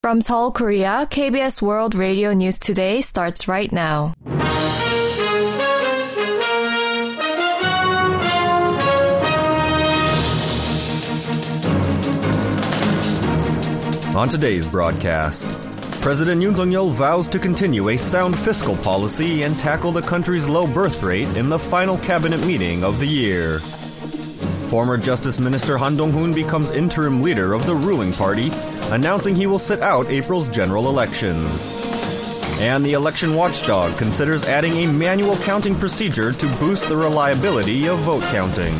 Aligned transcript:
From 0.00 0.20
Seoul, 0.20 0.52
Korea, 0.52 1.08
KBS 1.10 1.60
World 1.60 1.96
Radio 1.96 2.32
News 2.32 2.56
Today 2.56 3.00
starts 3.00 3.48
right 3.48 3.72
now. 3.72 4.14
On 14.14 14.28
today's 14.28 14.68
broadcast, 14.68 15.48
President 16.00 16.40
Yoon 16.40 16.54
Suk-yeol 16.54 16.92
vows 16.92 17.26
to 17.26 17.40
continue 17.40 17.88
a 17.88 17.96
sound 17.96 18.38
fiscal 18.38 18.76
policy 18.76 19.42
and 19.42 19.58
tackle 19.58 19.90
the 19.90 20.02
country's 20.02 20.48
low 20.48 20.68
birth 20.68 21.02
rate 21.02 21.36
in 21.36 21.48
the 21.48 21.58
final 21.58 21.98
cabinet 21.98 22.40
meeting 22.46 22.84
of 22.84 23.00
the 23.00 23.06
year. 23.06 23.58
Former 24.68 24.98
Justice 24.98 25.38
Minister 25.38 25.78
Han 25.78 25.96
Dong-hoon 25.96 26.34
becomes 26.34 26.70
interim 26.70 27.22
leader 27.22 27.54
of 27.54 27.64
the 27.64 27.74
ruling 27.74 28.12
party, 28.12 28.50
announcing 28.90 29.34
he 29.34 29.46
will 29.46 29.58
sit 29.58 29.80
out 29.80 30.10
April's 30.10 30.46
general 30.50 30.90
elections. 30.90 31.48
And 32.60 32.84
the 32.84 32.92
election 32.92 33.34
watchdog 33.34 33.96
considers 33.96 34.44
adding 34.44 34.74
a 34.74 34.86
manual 34.86 35.38
counting 35.38 35.74
procedure 35.74 36.34
to 36.34 36.56
boost 36.58 36.86
the 36.86 36.96
reliability 36.96 37.88
of 37.88 37.98
vote 38.00 38.22
counting. 38.24 38.74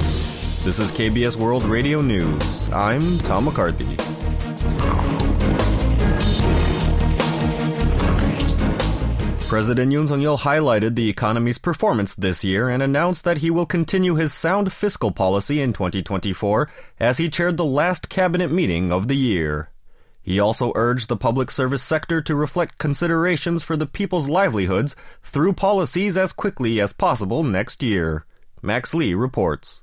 This 0.63 0.79
is 0.79 0.93
KBS 0.93 1.37
World 1.37 1.65
Radio 1.65 2.03
News. 2.03 2.71
I'm 2.71 3.19
Tom 3.21 3.47
McCarthy. 3.47 3.97
President 9.49 9.91
Yoon 9.91 10.07
Suk-yeol 10.07 10.41
highlighted 10.41 10.95
the 10.95 11.09
economy's 11.09 11.57
performance 11.57 12.15
this 12.15 12.45
year 12.45 12.69
and 12.69 12.83
announced 12.83 13.25
that 13.25 13.39
he 13.39 13.51
will 13.51 13.65
continue 13.65 14.15
his 14.15 14.31
sound 14.31 14.75
fiscal 14.75 15.11
policy 15.11 15.63
in 15.63 15.73
2024 15.73 16.69
as 17.01 17.17
he 17.17 17.31
chaired 17.31 17.57
the 17.57 17.65
last 17.65 18.11
cabinet 18.11 18.53
meeting 18.53 18.93
of 18.93 19.09
the 19.09 19.17
year. 19.17 19.71
He 20.21 20.39
also 20.39 20.73
urged 20.75 21.09
the 21.09 21.17
public 21.17 21.51
service 21.51 21.83
sector 21.83 22.21
to 22.21 22.35
reflect 22.35 22.77
considerations 22.77 23.63
for 23.63 23.75
the 23.75 23.87
people's 23.87 24.29
livelihoods 24.29 24.95
through 25.23 25.55
policies 25.55 26.19
as 26.19 26.35
quickly 26.35 26.79
as 26.79 26.93
possible 26.93 27.43
next 27.43 27.83
year. 27.83 28.27
Max 28.61 28.93
Lee 28.93 29.15
reports. 29.15 29.81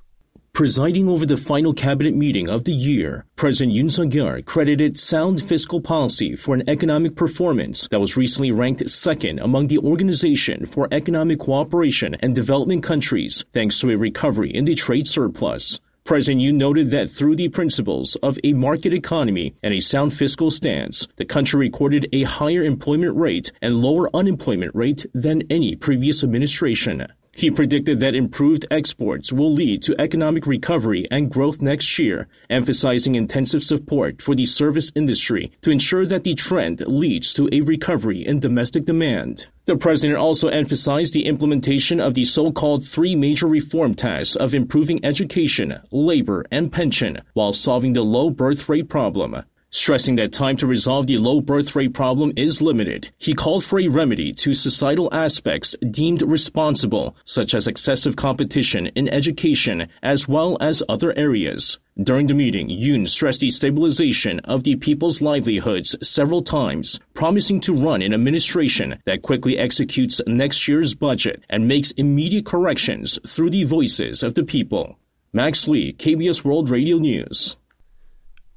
Presiding 0.56 1.06
over 1.06 1.26
the 1.26 1.36
final 1.36 1.74
cabinet 1.74 2.14
meeting 2.16 2.48
of 2.48 2.64
the 2.64 2.72
year, 2.72 3.26
President 3.36 3.76
Yoon 3.76 3.92
Suk-yeol 3.92 4.42
credited 4.46 4.98
sound 4.98 5.46
fiscal 5.46 5.82
policy 5.82 6.34
for 6.34 6.54
an 6.54 6.66
economic 6.66 7.14
performance 7.14 7.86
that 7.88 8.00
was 8.00 8.16
recently 8.16 8.50
ranked 8.50 8.88
second 8.88 9.38
among 9.38 9.66
the 9.66 9.76
Organization 9.76 10.64
for 10.64 10.88
Economic 10.92 11.40
Cooperation 11.40 12.16
and 12.20 12.34
Development 12.34 12.82
countries 12.82 13.44
thanks 13.52 13.78
to 13.80 13.90
a 13.90 13.98
recovery 13.98 14.48
in 14.50 14.64
the 14.64 14.74
trade 14.74 15.06
surplus. 15.06 15.78
President 16.04 16.40
Yoon 16.40 16.54
noted 16.54 16.90
that 16.90 17.10
through 17.10 17.36
the 17.36 17.50
principles 17.50 18.16
of 18.22 18.38
a 18.42 18.54
market 18.54 18.94
economy 18.94 19.54
and 19.62 19.74
a 19.74 19.80
sound 19.80 20.14
fiscal 20.14 20.50
stance, 20.50 21.06
the 21.16 21.24
country 21.26 21.58
recorded 21.58 22.08
a 22.12 22.22
higher 22.22 22.62
employment 22.62 23.14
rate 23.14 23.52
and 23.60 23.82
lower 23.82 24.08
unemployment 24.16 24.74
rate 24.74 25.04
than 25.12 25.42
any 25.50 25.76
previous 25.76 26.24
administration. 26.24 27.06
He 27.36 27.50
predicted 27.50 28.00
that 28.00 28.14
improved 28.14 28.64
exports 28.70 29.30
will 29.30 29.52
lead 29.52 29.82
to 29.82 30.00
economic 30.00 30.46
recovery 30.46 31.04
and 31.10 31.30
growth 31.30 31.60
next 31.60 31.98
year, 31.98 32.28
emphasizing 32.48 33.14
intensive 33.14 33.62
support 33.62 34.22
for 34.22 34.34
the 34.34 34.46
service 34.46 34.90
industry 34.94 35.52
to 35.60 35.70
ensure 35.70 36.06
that 36.06 36.24
the 36.24 36.34
trend 36.34 36.80
leads 36.86 37.34
to 37.34 37.46
a 37.52 37.60
recovery 37.60 38.26
in 38.26 38.40
domestic 38.40 38.86
demand. 38.86 39.48
The 39.66 39.76
president 39.76 40.18
also 40.18 40.48
emphasized 40.48 41.12
the 41.12 41.26
implementation 41.26 42.00
of 42.00 42.14
the 42.14 42.24
so-called 42.24 42.86
three 42.86 43.14
major 43.14 43.48
reform 43.48 43.94
tasks 43.94 44.36
of 44.36 44.54
improving 44.54 45.04
education, 45.04 45.78
labor, 45.92 46.46
and 46.50 46.72
pension 46.72 47.20
while 47.34 47.52
solving 47.52 47.92
the 47.92 48.02
low 48.02 48.30
birth 48.30 48.66
rate 48.66 48.88
problem. 48.88 49.44
Stressing 49.70 50.14
that 50.14 50.32
time 50.32 50.56
to 50.56 50.66
resolve 50.66 51.06
the 51.06 51.18
low 51.18 51.40
birth 51.40 51.74
rate 51.74 51.92
problem 51.92 52.32
is 52.36 52.62
limited, 52.62 53.10
he 53.18 53.34
called 53.34 53.64
for 53.64 53.80
a 53.80 53.88
remedy 53.88 54.32
to 54.32 54.54
societal 54.54 55.12
aspects 55.12 55.74
deemed 55.90 56.22
responsible, 56.22 57.16
such 57.24 57.52
as 57.52 57.66
excessive 57.66 58.14
competition 58.14 58.86
in 58.94 59.08
education 59.08 59.88
as 60.04 60.28
well 60.28 60.56
as 60.60 60.84
other 60.88 61.12
areas. 61.18 61.78
During 62.00 62.28
the 62.28 62.34
meeting, 62.34 62.68
Yoon 62.68 63.08
stressed 63.08 63.40
the 63.40 63.50
stabilization 63.50 64.38
of 64.40 64.62
the 64.62 64.76
people's 64.76 65.20
livelihoods 65.20 65.96
several 66.00 66.42
times, 66.42 67.00
promising 67.14 67.60
to 67.62 67.74
run 67.74 68.02
an 68.02 68.14
administration 68.14 68.98
that 69.04 69.22
quickly 69.22 69.58
executes 69.58 70.20
next 70.26 70.68
year's 70.68 70.94
budget 70.94 71.42
and 71.50 71.66
makes 71.66 71.90
immediate 71.92 72.46
corrections 72.46 73.18
through 73.26 73.50
the 73.50 73.64
voices 73.64 74.22
of 74.22 74.34
the 74.34 74.44
people. 74.44 74.98
Max 75.32 75.66
Lee, 75.66 75.92
KBS 75.92 76.44
World 76.44 76.70
Radio 76.70 76.98
News. 76.98 77.56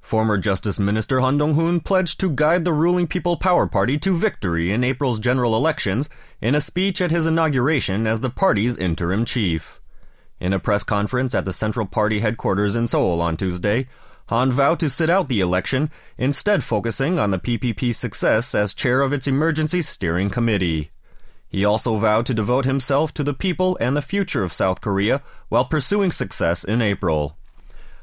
Former 0.09 0.39
Justice 0.39 0.79
Minister 0.79 1.19
Han 1.19 1.37
Dong-hoon 1.37 1.81
pledged 1.81 2.19
to 2.19 2.31
guide 2.31 2.65
the 2.65 2.73
ruling 2.73 3.05
People 3.05 3.37
Power 3.37 3.67
Party 3.67 3.95
to 3.99 4.17
victory 4.17 4.71
in 4.71 4.83
April's 4.83 5.19
general 5.19 5.55
elections 5.55 6.09
in 6.41 6.55
a 6.55 6.61
speech 6.61 6.99
at 6.99 7.11
his 7.11 7.27
inauguration 7.27 8.07
as 8.07 8.19
the 8.19 8.31
party's 8.31 8.75
interim 8.75 9.23
chief. 9.23 9.79
In 10.39 10.51
a 10.51 10.57
press 10.57 10.83
conference 10.83 11.35
at 11.35 11.45
the 11.45 11.53
Central 11.53 11.85
Party 11.85 12.21
headquarters 12.21 12.75
in 12.75 12.87
Seoul 12.87 13.21
on 13.21 13.37
Tuesday, 13.37 13.87
Han 14.29 14.51
vowed 14.51 14.79
to 14.79 14.89
sit 14.89 15.11
out 15.11 15.27
the 15.27 15.41
election, 15.41 15.91
instead 16.17 16.63
focusing 16.63 17.19
on 17.19 17.29
the 17.29 17.37
PPP's 17.37 17.97
success 17.97 18.55
as 18.55 18.73
chair 18.73 19.03
of 19.03 19.13
its 19.13 19.27
emergency 19.27 19.83
steering 19.83 20.31
committee. 20.31 20.89
He 21.47 21.63
also 21.63 21.99
vowed 21.99 22.25
to 22.25 22.33
devote 22.33 22.65
himself 22.65 23.13
to 23.13 23.23
the 23.23 23.35
people 23.35 23.77
and 23.79 23.95
the 23.95 24.01
future 24.01 24.41
of 24.41 24.53
South 24.53 24.81
Korea 24.81 25.21
while 25.49 25.65
pursuing 25.65 26.11
success 26.11 26.63
in 26.63 26.81
April. 26.81 27.37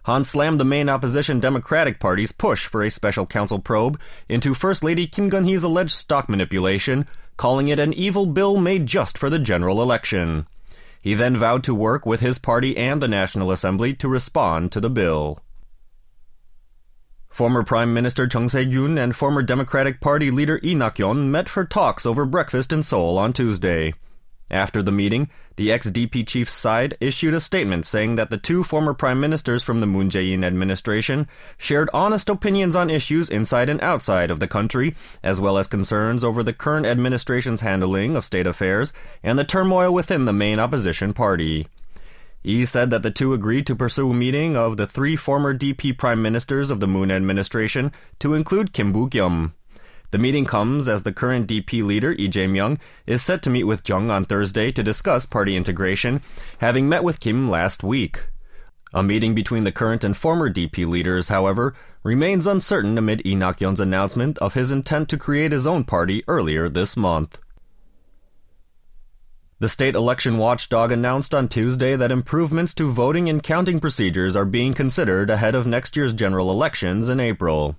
Han 0.06 0.22
slammed 0.22 0.61
the 0.61 0.65
main 0.65 0.89
opposition 0.89 1.41
Democratic 1.41 1.99
Party's 1.99 2.31
push 2.31 2.67
for 2.67 2.84
a 2.84 2.93
special 2.93 3.27
counsel 3.27 3.59
probe 3.59 3.99
into 4.28 4.55
First 4.55 4.84
Lady 4.84 5.09
Kim 5.09 5.28
Keon-hee's 5.28 5.65
alleged 5.65 5.91
stock 5.91 6.28
manipulation, 6.28 7.09
calling 7.37 7.67
it 7.67 7.81
an 7.81 7.93
evil 7.93 8.25
bill 8.25 8.56
made 8.56 8.87
just 8.87 9.19
for 9.19 9.28
the 9.28 9.41
general 9.41 9.83
election. 9.83 10.47
He 11.00 11.15
then 11.15 11.37
vowed 11.37 11.65
to 11.65 11.75
work 11.75 12.06
with 12.06 12.21
his 12.21 12.39
party 12.39 12.77
and 12.77 13.03
the 13.03 13.09
National 13.09 13.50
Assembly 13.50 13.94
to 13.94 14.06
respond 14.06 14.71
to 14.71 14.81
the 14.81 14.89
bill. 14.89 15.41
Former 17.28 17.65
Prime 17.65 17.93
Minister 17.93 18.28
Chung 18.28 18.49
Sye-kyun 18.49 19.03
and 19.03 19.17
former 19.17 19.43
Democratic 19.43 20.00
Party 20.00 20.31
leader 20.31 20.61
Lee 20.62 20.77
Nak-yon 20.77 21.33
met 21.33 21.49
for 21.49 21.65
talks 21.65 22.06
over 22.06 22.25
breakfast 22.25 22.73
in 22.73 22.84
Seoul 22.84 23.19
on 23.19 23.33
Tuesday. 23.33 23.93
After 24.50 24.80
the 24.80 24.92
meeting, 24.92 25.28
the 25.56 25.72
ex-DP 25.72 26.26
chief's 26.26 26.52
side 26.52 26.96
issued 27.00 27.34
a 27.34 27.40
statement 27.40 27.84
saying 27.84 28.14
that 28.14 28.30
the 28.30 28.38
two 28.38 28.62
former 28.62 28.94
prime 28.94 29.18
ministers 29.18 29.62
from 29.62 29.80
the 29.80 29.86
Moon 29.86 30.08
Jae-in 30.08 30.44
administration 30.44 31.26
shared 31.58 31.90
honest 31.92 32.30
opinions 32.30 32.76
on 32.76 32.88
issues 32.88 33.28
inside 33.28 33.68
and 33.68 33.80
outside 33.82 34.30
of 34.30 34.38
the 34.38 34.46
country, 34.46 34.94
as 35.22 35.40
well 35.40 35.58
as 35.58 35.66
concerns 35.66 36.22
over 36.22 36.44
the 36.44 36.52
current 36.52 36.86
administration's 36.86 37.62
handling 37.62 38.14
of 38.14 38.24
state 38.24 38.46
affairs 38.46 38.92
and 39.22 39.38
the 39.38 39.44
turmoil 39.44 39.92
within 39.92 40.26
the 40.26 40.32
main 40.32 40.60
opposition 40.60 41.12
party. 41.12 41.66
He 42.44 42.64
said 42.64 42.90
that 42.90 43.02
the 43.02 43.10
two 43.10 43.34
agreed 43.34 43.66
to 43.66 43.74
pursue 43.74 44.12
a 44.12 44.14
meeting 44.14 44.56
of 44.56 44.76
the 44.76 44.86
three 44.86 45.16
former 45.16 45.52
DP 45.52 45.98
prime 45.98 46.22
ministers 46.22 46.70
of 46.70 46.78
the 46.78 46.86
Moon 46.86 47.10
administration 47.10 47.90
to 48.20 48.34
include 48.34 48.72
Kim 48.72 48.92
Boo-kyum. 48.92 49.54
The 50.11 50.19
meeting 50.19 50.44
comes 50.44 50.89
as 50.89 51.03
the 51.03 51.12
current 51.12 51.49
DP 51.49 51.84
leader, 51.84 52.11
Lee 52.11 52.28
Jae-myung, 52.28 52.78
is 53.06 53.22
set 53.22 53.43
to 53.43 53.50
meet 53.50 53.65
with 53.65 53.89
Jung 53.89 54.11
on 54.11 54.25
Thursday 54.25 54.71
to 54.72 54.83
discuss 54.83 55.27
party 55.27 55.56
integration, 55.56 56.22
having 56.59 56.89
met 56.89 57.03
with 57.03 57.21
Kim 57.21 57.49
last 57.49 57.83
week. 57.83 58.28
A 58.94 59.03
meeting 59.03 59.34
between 59.34 59.65
the 59.65 59.72
current 59.72 60.05
and 60.05 60.17
former 60.17 60.49
DP 60.49 60.87
leaders, 60.87 61.28
however, 61.28 61.75
remains 62.03 62.47
uncertain 62.47 62.97
amid 62.97 63.25
Lee 63.25 63.34
Nak-yon's 63.34 63.81
announcement 63.81 64.39
of 64.39 64.55
his 64.55 64.71
intent 64.71 65.09
to 65.09 65.19
create 65.19 65.53
his 65.53 65.67
own 65.67 65.84
party 65.84 66.23
earlier 66.28 66.69
this 66.69 66.97
month. 66.97 67.38
The 69.59 69.69
state 69.69 69.94
election 69.94 70.38
watchdog 70.38 70.93
announced 70.93 71.34
on 71.34 71.49
Tuesday 71.49 71.97
that 71.97 72.12
improvements 72.12 72.75
to 72.75 72.93
voting 72.93 73.28
and 73.28 73.43
counting 73.43 73.81
procedures 73.81 74.37
are 74.37 74.44
being 74.44 74.75
considered 74.75 75.31
ahead 75.31 75.55
of 75.55 75.67
next 75.67 75.97
year's 75.97 76.12
general 76.12 76.50
elections 76.50 77.09
in 77.09 77.21
April. 77.21 77.77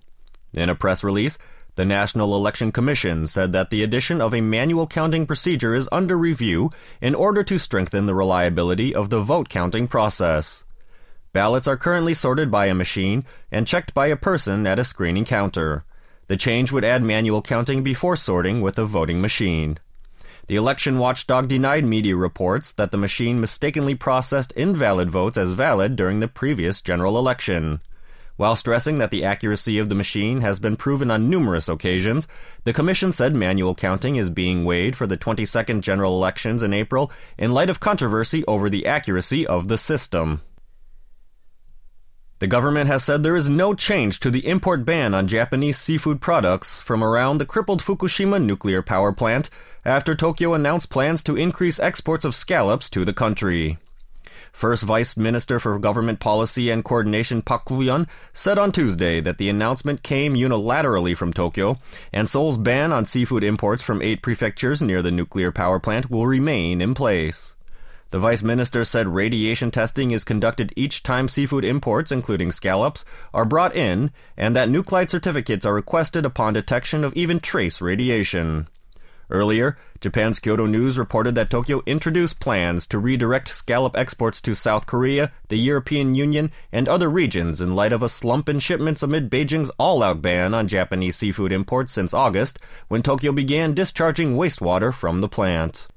In 0.53 0.69
a 0.69 0.75
press 0.75 1.03
release, 1.03 1.37
the 1.77 1.85
National 1.85 2.35
Election 2.35 2.71
Commission 2.71 3.27
said 3.27 3.53
that 3.53 3.69
the 3.69 3.83
addition 3.83 4.19
of 4.19 4.33
a 4.33 4.41
manual 4.41 4.87
counting 4.87 5.27
procedure 5.27 5.75
is 5.75 5.87
under 5.91 6.17
review 6.17 6.71
in 7.01 7.13
order 7.13 7.43
to 7.43 7.59
strengthen 7.59 8.07
the 8.07 8.15
reliability 8.15 8.95
of 8.95 9.11
the 9.11 9.21
vote 9.21 9.47
counting 9.47 9.87
process. 9.87 10.63
Ballots 11.33 11.67
are 11.67 11.77
currently 11.77 12.15
sorted 12.15 12.49
by 12.49 12.65
a 12.65 12.73
machine 12.73 13.25
and 13.51 13.67
checked 13.67 13.93
by 13.93 14.07
a 14.07 14.15
person 14.15 14.65
at 14.65 14.79
a 14.79 14.83
screening 14.83 15.23
counter. 15.23 15.85
The 16.25 16.35
change 16.35 16.71
would 16.71 16.83
add 16.83 17.03
manual 17.03 17.43
counting 17.43 17.83
before 17.83 18.15
sorting 18.15 18.61
with 18.61 18.79
a 18.79 18.85
voting 18.85 19.21
machine. 19.21 19.77
The 20.47 20.55
election 20.55 20.97
watchdog 20.97 21.47
denied 21.47 21.85
media 21.85 22.15
reports 22.15 22.71
that 22.71 22.89
the 22.89 22.97
machine 22.97 23.39
mistakenly 23.39 23.93
processed 23.93 24.51
invalid 24.53 25.11
votes 25.11 25.37
as 25.37 25.51
valid 25.51 25.95
during 25.95 26.21
the 26.21 26.27
previous 26.27 26.81
general 26.81 27.19
election. 27.19 27.81
While 28.37 28.55
stressing 28.55 28.99
that 28.99 29.09
the 29.09 29.25
accuracy 29.25 29.79
of 29.79 29.89
the 29.89 29.95
machine 29.95 30.41
has 30.41 30.59
been 30.59 30.75
proven 30.75 31.09
on 31.09 31.27
numerous 31.27 31.67
occasions, 31.67 32.27
the 32.65 32.73
Commission 32.73 33.11
said 33.11 33.35
manual 33.35 33.73
counting 33.73 34.15
is 34.15 34.29
being 34.29 34.63
weighed 34.63 34.95
for 34.95 35.07
the 35.07 35.17
22nd 35.17 35.81
general 35.81 36.13
elections 36.13 36.61
in 36.61 36.71
April 36.71 37.11
in 37.39 37.51
light 37.51 37.71
of 37.71 37.79
controversy 37.79 38.45
over 38.45 38.69
the 38.69 38.85
accuracy 38.85 39.45
of 39.45 39.67
the 39.67 39.77
system. 39.77 40.41
The 42.37 42.45
government 42.45 42.87
has 42.87 43.03
said 43.03 43.23
there 43.23 43.35
is 43.35 43.49
no 43.49 43.73
change 43.73 44.19
to 44.19 44.29
the 44.29 44.45
import 44.47 44.85
ban 44.85 45.15
on 45.15 45.27
Japanese 45.27 45.79
seafood 45.79 46.21
products 46.21 46.77
from 46.77 47.03
around 47.03 47.39
the 47.39 47.45
crippled 47.47 47.81
Fukushima 47.81 48.39
nuclear 48.39 48.83
power 48.83 49.11
plant 49.11 49.49
after 49.83 50.13
Tokyo 50.13 50.53
announced 50.53 50.91
plans 50.91 51.23
to 51.23 51.35
increase 51.35 51.79
exports 51.79 52.23
of 52.23 52.35
scallops 52.35 52.91
to 52.91 53.03
the 53.03 53.13
country. 53.13 53.79
First 54.57 54.81
Vice 54.81 55.15
Minister 55.15 55.59
for 55.59 55.77
Government 55.77 56.19
Policy 56.19 56.71
and 56.71 56.83
Coordination 56.83 57.43
Park 57.43 57.65
Goo-yeon 57.65 58.07
said 58.33 58.57
on 58.57 58.71
Tuesday 58.71 59.21
that 59.21 59.37
the 59.37 59.49
announcement 59.49 60.01
came 60.01 60.33
unilaterally 60.33 61.15
from 61.15 61.31
Tokyo, 61.31 61.77
and 62.11 62.27
Seoul's 62.27 62.57
ban 62.57 62.91
on 62.91 63.05
seafood 63.05 63.43
imports 63.43 63.83
from 63.83 64.01
eight 64.01 64.23
prefectures 64.23 64.81
near 64.81 65.03
the 65.03 65.11
nuclear 65.11 65.51
power 65.51 65.79
plant 65.79 66.09
will 66.09 66.25
remain 66.25 66.81
in 66.81 66.95
place. 66.95 67.53
The 68.09 68.17
vice 68.17 68.41
minister 68.41 68.83
said 68.83 69.07
radiation 69.07 69.69
testing 69.69 70.09
is 70.09 70.23
conducted 70.23 70.73
each 70.75 71.03
time 71.03 71.27
seafood 71.27 71.63
imports, 71.63 72.11
including 72.11 72.51
scallops, 72.51 73.05
are 73.35 73.45
brought 73.45 73.75
in, 73.75 74.09
and 74.35 74.55
that 74.55 74.69
nuclide 74.69 75.11
certificates 75.11 75.67
are 75.67 75.73
requested 75.75 76.25
upon 76.25 76.53
detection 76.53 77.03
of 77.03 77.13
even 77.13 77.39
trace 77.39 77.79
radiation. 77.79 78.67
Earlier, 79.29 79.77
Japan's 79.99 80.39
Kyodo 80.39 80.69
News 80.69 80.97
reported 80.97 81.35
that 81.35 81.49
Tokyo 81.49 81.81
introduced 81.85 82.39
plans 82.39 82.87
to 82.87 82.97
redirect 82.97 83.49
scallop 83.49 83.97
exports 83.97 84.39
to 84.41 84.55
South 84.55 84.85
Korea, 84.85 85.33
the 85.49 85.57
European 85.57 86.15
Union, 86.15 86.51
and 86.71 86.87
other 86.87 87.09
regions 87.09 87.59
in 87.59 87.75
light 87.75 87.91
of 87.91 88.01
a 88.01 88.09
slump 88.09 88.47
in 88.47 88.59
shipments 88.59 89.03
amid 89.03 89.29
Beijing's 89.29 89.71
all 89.77 90.01
out 90.01 90.21
ban 90.21 90.53
on 90.53 90.69
Japanese 90.69 91.17
seafood 91.17 91.51
imports 91.51 91.91
since 91.91 92.13
August, 92.13 92.57
when 92.87 93.03
Tokyo 93.03 93.33
began 93.33 93.73
discharging 93.73 94.35
wastewater 94.35 94.93
from 94.93 95.19
the 95.19 95.27
plant. 95.27 95.87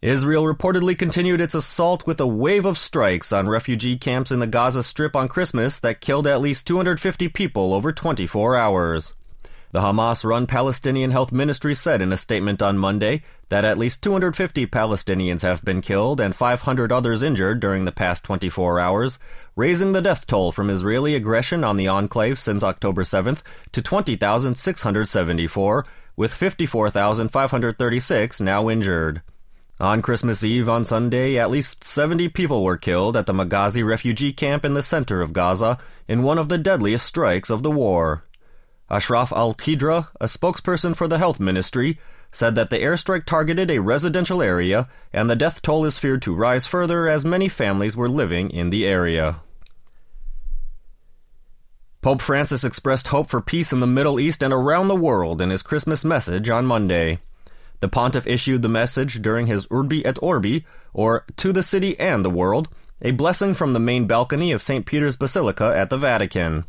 Israel 0.00 0.44
reportedly 0.44 0.96
continued 0.96 1.40
its 1.40 1.54
assault 1.54 2.06
with 2.06 2.20
a 2.20 2.26
wave 2.26 2.66
of 2.66 2.78
strikes 2.78 3.32
on 3.32 3.48
refugee 3.48 3.96
camps 3.96 4.30
in 4.30 4.38
the 4.38 4.46
Gaza 4.46 4.84
Strip 4.84 5.16
on 5.16 5.26
Christmas 5.26 5.80
that 5.80 6.00
killed 6.00 6.28
at 6.28 6.40
least 6.40 6.68
250 6.68 7.28
people 7.30 7.74
over 7.74 7.90
24 7.90 8.54
hours. 8.54 9.14
The 9.72 9.80
Hamas 9.80 10.24
run 10.24 10.46
Palestinian 10.46 11.10
Health 11.10 11.32
Ministry 11.32 11.74
said 11.74 12.00
in 12.00 12.12
a 12.12 12.16
statement 12.16 12.62
on 12.62 12.78
Monday 12.78 13.24
that 13.48 13.64
at 13.64 13.78
least 13.78 14.00
250 14.02 14.66
Palestinians 14.66 15.42
have 15.42 15.64
been 15.64 15.82
killed 15.82 16.20
and 16.20 16.36
500 16.36 16.92
others 16.92 17.22
injured 17.22 17.60
during 17.60 17.84
the 17.84 17.92
past 17.92 18.24
24 18.24 18.78
hours, 18.78 19.18
raising 19.56 19.92
the 19.92 20.00
death 20.00 20.26
toll 20.26 20.52
from 20.52 20.70
Israeli 20.70 21.14
aggression 21.14 21.64
on 21.64 21.76
the 21.76 21.88
enclave 21.88 22.38
since 22.38 22.62
October 22.62 23.02
7th 23.02 23.42
to 23.72 23.82
20,674, 23.82 25.86
with 26.16 26.32
54,536 26.32 28.40
now 28.40 28.70
injured. 28.70 29.20
On 29.78 30.00
Christmas 30.00 30.42
Eve 30.42 30.70
on 30.70 30.84
Sunday, 30.84 31.38
at 31.38 31.50
least 31.50 31.84
70 31.84 32.30
people 32.30 32.64
were 32.64 32.78
killed 32.78 33.14
at 33.14 33.26
the 33.26 33.34
Maghazi 33.34 33.86
refugee 33.86 34.32
camp 34.32 34.64
in 34.64 34.72
the 34.72 34.82
center 34.82 35.20
of 35.20 35.34
Gaza 35.34 35.76
in 36.08 36.22
one 36.22 36.38
of 36.38 36.48
the 36.48 36.56
deadliest 36.56 37.04
strikes 37.04 37.50
of 37.50 37.62
the 37.62 37.70
war. 37.70 38.24
Ashraf 38.88 39.32
al 39.32 39.54
Qidra, 39.54 40.08
a 40.20 40.26
spokesperson 40.26 40.94
for 40.94 41.08
the 41.08 41.18
health 41.18 41.40
ministry, 41.40 41.98
said 42.30 42.54
that 42.54 42.70
the 42.70 42.78
airstrike 42.78 43.24
targeted 43.24 43.70
a 43.70 43.80
residential 43.80 44.42
area 44.42 44.88
and 45.12 45.28
the 45.28 45.36
death 45.36 45.62
toll 45.62 45.84
is 45.84 45.98
feared 45.98 46.22
to 46.22 46.34
rise 46.34 46.66
further 46.66 47.08
as 47.08 47.24
many 47.24 47.48
families 47.48 47.96
were 47.96 48.08
living 48.08 48.50
in 48.50 48.70
the 48.70 48.86
area. 48.86 49.40
Pope 52.02 52.22
Francis 52.22 52.62
expressed 52.62 53.08
hope 53.08 53.28
for 53.28 53.40
peace 53.40 53.72
in 53.72 53.80
the 53.80 53.86
Middle 53.86 54.20
East 54.20 54.42
and 54.42 54.52
around 54.52 54.86
the 54.86 54.94
world 54.94 55.40
in 55.40 55.50
his 55.50 55.62
Christmas 55.62 56.04
message 56.04 56.48
on 56.48 56.64
Monday. 56.64 57.18
The 57.80 57.88
pontiff 57.88 58.26
issued 58.26 58.62
the 58.62 58.68
message 58.68 59.20
during 59.20 59.46
his 59.46 59.66
Urbi 59.66 60.04
et 60.06 60.16
Orbi, 60.22 60.64
or 60.92 61.24
To 61.38 61.52
the 61.52 61.64
City 61.64 61.98
and 61.98 62.24
the 62.24 62.30
World, 62.30 62.68
a 63.02 63.10
blessing 63.10 63.54
from 63.54 63.72
the 63.72 63.80
main 63.80 64.06
balcony 64.06 64.52
of 64.52 64.62
St. 64.62 64.86
Peter's 64.86 65.16
Basilica 65.16 65.74
at 65.76 65.90
the 65.90 65.98
Vatican. 65.98 66.64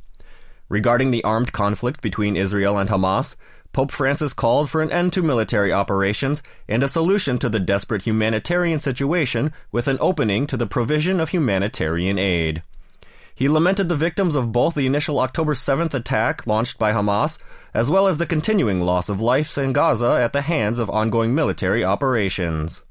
Regarding 0.70 1.12
the 1.12 1.24
armed 1.24 1.54
conflict 1.54 2.02
between 2.02 2.36
Israel 2.36 2.78
and 2.78 2.90
Hamas, 2.90 3.36
Pope 3.72 3.92
Francis 3.92 4.34
called 4.34 4.70
for 4.70 4.82
an 4.82 4.92
end 4.92 5.14
to 5.14 5.22
military 5.22 5.72
operations 5.72 6.42
and 6.68 6.84
a 6.84 6.88
solution 6.88 7.38
to 7.38 7.48
the 7.48 7.60
desperate 7.60 8.02
humanitarian 8.02 8.80
situation 8.80 9.54
with 9.72 9.88
an 9.88 9.98
opening 10.02 10.48
to 10.48 10.58
the 10.58 10.68
provision 10.68 11.20
of 11.20 11.30
humanitarian 11.30 12.18
aid. 12.18 12.64
He 13.34 13.48
lamented 13.48 13.88
the 13.88 13.96
victims 13.96 14.36
of 14.36 14.52
both 14.52 14.74
the 14.74 14.88
initial 14.88 15.20
October 15.20 15.54
7th 15.54 15.94
attack 15.94 16.48
launched 16.48 16.80
by 16.80 16.92
Hamas, 16.92 17.38
as 17.72 17.92
well 17.92 18.08
as 18.08 18.18
the 18.18 18.26
continuing 18.26 18.82
loss 18.82 19.10
of 19.10 19.22
lives 19.22 19.60
in 19.60 19.74
Gaza 19.74 20.20
at 20.20 20.34
the 20.34 20.42
hands 20.42 20.80
of 20.80 20.90
ongoing 20.90 21.36
military 21.36 21.84
operations. 21.84 22.82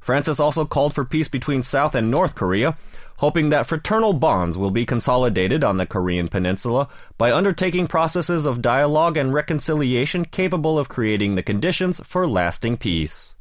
Francis 0.00 0.40
also 0.40 0.64
called 0.64 0.94
for 0.94 1.04
peace 1.04 1.28
between 1.28 1.62
South 1.62 1.94
and 1.94 2.10
North 2.10 2.34
Korea, 2.34 2.76
hoping 3.22 3.50
that 3.50 3.68
fraternal 3.68 4.12
bonds 4.12 4.58
will 4.58 4.72
be 4.72 4.84
consolidated 4.84 5.62
on 5.62 5.76
the 5.76 5.86
Korean 5.86 6.26
peninsula 6.26 6.88
by 7.16 7.30
undertaking 7.30 7.86
processes 7.86 8.46
of 8.46 8.60
dialogue 8.60 9.16
and 9.16 9.32
reconciliation 9.32 10.24
capable 10.24 10.76
of 10.76 10.88
creating 10.88 11.36
the 11.36 11.42
conditions 11.42 12.00
for 12.02 12.26
lasting 12.26 12.76
peace. 12.76 13.36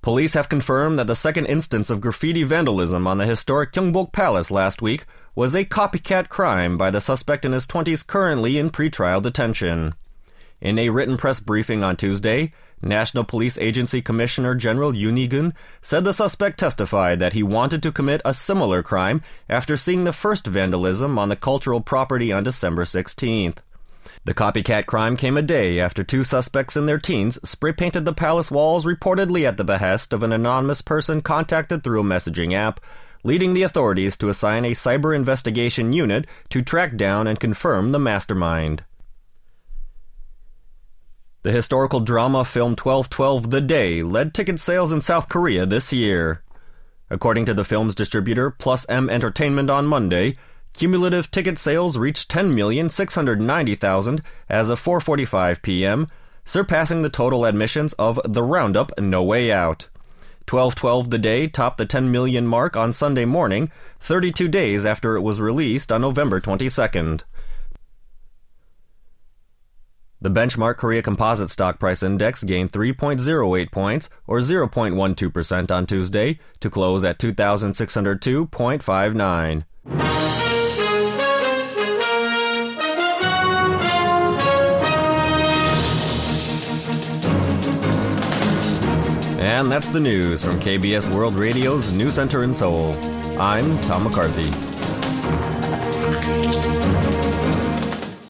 Police 0.00 0.34
have 0.34 0.48
confirmed 0.48 0.96
that 1.00 1.08
the 1.08 1.16
second 1.16 1.46
instance 1.46 1.90
of 1.90 2.00
graffiti 2.00 2.44
vandalism 2.44 3.04
on 3.08 3.18
the 3.18 3.26
historic 3.26 3.72
Gyeongbok 3.72 4.12
Palace 4.12 4.52
last 4.52 4.80
week 4.80 5.04
was 5.34 5.56
a 5.56 5.64
copycat 5.64 6.28
crime 6.28 6.78
by 6.78 6.92
the 6.92 7.00
suspect 7.00 7.44
in 7.44 7.50
his 7.50 7.66
20s 7.66 8.06
currently 8.06 8.58
in 8.58 8.70
pretrial 8.70 9.20
detention. 9.20 9.96
In 10.60 10.78
a 10.78 10.88
written 10.88 11.16
press 11.16 11.38
briefing 11.38 11.84
on 11.84 11.96
Tuesday, 11.96 12.52
National 12.80 13.24
Police 13.24 13.58
Agency 13.58 14.00
Commissioner 14.00 14.54
General 14.54 14.92
Yoon 14.92 15.52
said 15.82 16.04
the 16.04 16.12
suspect 16.12 16.58
testified 16.58 17.20
that 17.20 17.34
he 17.34 17.42
wanted 17.42 17.82
to 17.82 17.92
commit 17.92 18.22
a 18.24 18.32
similar 18.32 18.82
crime 18.82 19.22
after 19.48 19.76
seeing 19.76 20.04
the 20.04 20.12
first 20.12 20.46
vandalism 20.46 21.18
on 21.18 21.28
the 21.28 21.36
cultural 21.36 21.80
property 21.80 22.32
on 22.32 22.42
December 22.42 22.84
16th. 22.84 23.58
The 24.24 24.34
copycat 24.34 24.86
crime 24.86 25.16
came 25.16 25.36
a 25.36 25.42
day 25.42 25.78
after 25.78 26.02
two 26.02 26.24
suspects 26.24 26.76
in 26.76 26.86
their 26.86 26.98
teens 26.98 27.38
spray 27.44 27.72
painted 27.72 28.04
the 28.04 28.12
palace 28.12 28.50
walls 28.50 28.86
reportedly 28.86 29.46
at 29.46 29.56
the 29.56 29.64
behest 29.64 30.12
of 30.12 30.22
an 30.22 30.32
anonymous 30.32 30.80
person 30.80 31.20
contacted 31.20 31.82
through 31.82 32.00
a 32.00 32.04
messaging 32.04 32.52
app, 32.52 32.80
leading 33.24 33.52
the 33.52 33.62
authorities 33.62 34.16
to 34.16 34.28
assign 34.28 34.64
a 34.64 34.72
cyber 34.72 35.14
investigation 35.14 35.92
unit 35.92 36.26
to 36.48 36.62
track 36.62 36.96
down 36.96 37.26
and 37.26 37.40
confirm 37.40 37.92
the 37.92 37.98
mastermind. 37.98 38.84
The 41.46 41.52
historical 41.52 42.00
drama 42.00 42.44
film 42.44 42.70
1212 42.72 43.50
The 43.50 43.60
Day 43.60 44.02
led 44.02 44.34
ticket 44.34 44.58
sales 44.58 44.90
in 44.90 45.00
South 45.00 45.28
Korea 45.28 45.64
this 45.64 45.92
year. 45.92 46.42
According 47.08 47.44
to 47.46 47.54
the 47.54 47.62
film's 47.64 47.94
distributor, 47.94 48.50
Plus 48.50 48.84
M 48.88 49.08
Entertainment 49.08 49.70
on 49.70 49.86
Monday, 49.86 50.38
cumulative 50.72 51.30
ticket 51.30 51.56
sales 51.56 51.96
reached 51.96 52.28
10,690,000 52.32 54.22
as 54.48 54.70
of 54.70 54.82
4:45 54.82 55.62
p.m., 55.62 56.08
surpassing 56.44 57.02
the 57.02 57.08
total 57.08 57.46
admissions 57.46 57.92
of 57.92 58.18
The 58.24 58.42
Roundup 58.42 58.90
No 58.98 59.22
Way 59.22 59.52
Out. 59.52 59.86
1212 60.50 61.10
The 61.10 61.18
Day 61.18 61.46
topped 61.46 61.78
the 61.78 61.86
10 61.86 62.10
million 62.10 62.48
mark 62.48 62.76
on 62.76 62.92
Sunday 62.92 63.24
morning, 63.24 63.70
32 64.00 64.48
days 64.48 64.84
after 64.84 65.14
it 65.14 65.22
was 65.22 65.40
released 65.40 65.92
on 65.92 66.00
November 66.00 66.40
22nd. 66.40 67.22
The 70.20 70.30
benchmark 70.30 70.76
Korea 70.78 71.02
Composite 71.02 71.50
Stock 71.50 71.78
Price 71.78 72.02
Index 72.02 72.42
gained 72.42 72.72
3.08 72.72 73.70
points, 73.70 74.08
or 74.26 74.38
0.12% 74.38 75.70
on 75.70 75.84
Tuesday, 75.84 76.38
to 76.60 76.70
close 76.70 77.04
at 77.04 77.18
2,602.59. 77.18 79.64
And 89.38 89.70
that's 89.70 89.88
the 89.88 90.00
news 90.00 90.42
from 90.42 90.58
KBS 90.60 91.14
World 91.14 91.34
Radio's 91.34 91.92
News 91.92 92.14
Center 92.14 92.42
in 92.42 92.54
Seoul. 92.54 92.94
I'm 93.38 93.78
Tom 93.82 94.04
McCarthy. 94.04 94.50